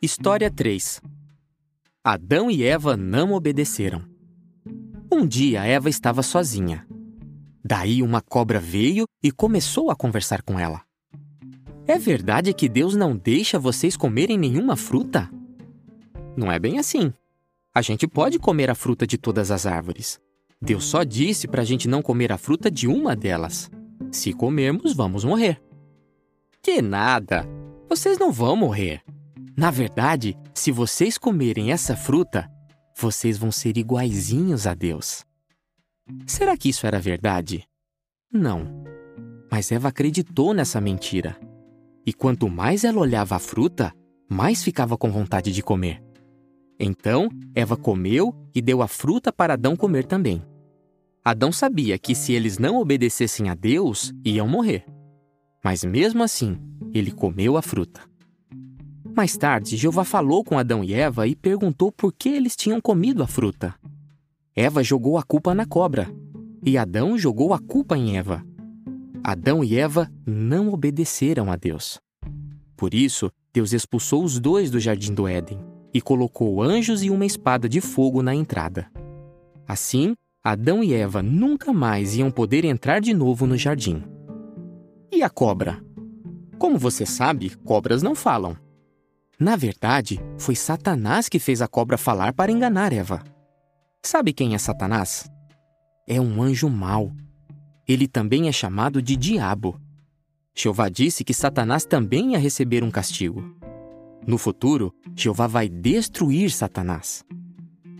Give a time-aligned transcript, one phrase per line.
[0.00, 1.02] História 3
[2.04, 4.04] Adão e Eva não obedeceram.
[5.12, 6.86] Um dia Eva estava sozinha.
[7.64, 10.82] Daí uma cobra veio e começou a conversar com ela.
[11.84, 15.28] É verdade que Deus não deixa vocês comerem nenhuma fruta?
[16.36, 17.12] Não é bem assim.
[17.74, 20.20] A gente pode comer a fruta de todas as árvores.
[20.62, 23.68] Deus só disse para a gente não comer a fruta de uma delas.
[24.12, 25.60] Se comermos, vamos morrer.
[26.62, 27.44] Que nada!
[27.88, 29.02] Vocês não vão morrer.
[29.58, 32.48] Na verdade, se vocês comerem essa fruta,
[32.96, 35.26] vocês vão ser iguaizinhos a Deus.
[36.28, 37.64] Será que isso era verdade?
[38.32, 38.84] Não.
[39.50, 41.36] Mas Eva acreditou nessa mentira.
[42.06, 43.92] E quanto mais ela olhava a fruta,
[44.30, 46.00] mais ficava com vontade de comer.
[46.78, 50.40] Então, Eva comeu e deu a fruta para Adão comer também.
[51.24, 54.86] Adão sabia que se eles não obedecessem a Deus, iam morrer.
[55.64, 56.56] Mas mesmo assim,
[56.94, 58.07] ele comeu a fruta.
[59.18, 63.20] Mais tarde, Jeová falou com Adão e Eva e perguntou por que eles tinham comido
[63.20, 63.74] a fruta.
[64.54, 66.08] Eva jogou a culpa na cobra
[66.64, 68.46] e Adão jogou a culpa em Eva.
[69.24, 71.98] Adão e Eva não obedeceram a Deus.
[72.76, 75.58] Por isso, Deus expulsou os dois do jardim do Éden
[75.92, 78.88] e colocou anjos e uma espada de fogo na entrada.
[79.66, 84.00] Assim, Adão e Eva nunca mais iam poder entrar de novo no jardim.
[85.10, 85.82] E a cobra?
[86.56, 88.56] Como você sabe, cobras não falam.
[89.40, 93.22] Na verdade, foi Satanás que fez a cobra falar para enganar Eva.
[94.02, 95.30] Sabe quem é Satanás?
[96.08, 97.12] É um anjo mau.
[97.86, 99.80] Ele também é chamado de diabo.
[100.56, 103.54] Jeová disse que Satanás também ia receber um castigo.
[104.26, 107.24] No futuro, Jeová vai destruir Satanás.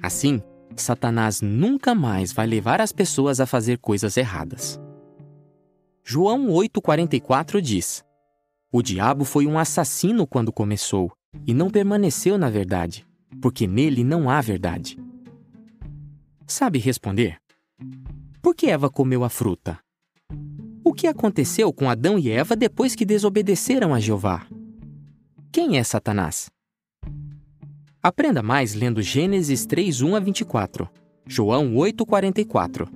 [0.02, 0.42] Assim,
[0.74, 4.80] Satanás nunca mais vai levar as pessoas a fazer coisas erradas.
[6.02, 8.04] João 8,44 diz:
[8.72, 11.12] O diabo foi um assassino quando começou
[11.46, 13.06] e não permaneceu na verdade,
[13.40, 14.98] porque nele não há verdade.
[16.46, 17.38] Sabe responder?
[18.40, 19.78] Por que Eva comeu a fruta?
[20.84, 24.46] O que aconteceu com Adão e Eva depois que desobedeceram a Jeová?
[25.52, 26.50] Quem é Satanás?
[28.02, 30.88] Aprenda mais lendo Gênesis 3:1 a 24,
[31.26, 32.88] João 8:44,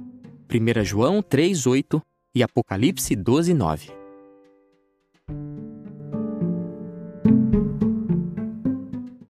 [0.49, 2.01] 1 João 3:8
[2.35, 4.02] e Apocalipse 12:9.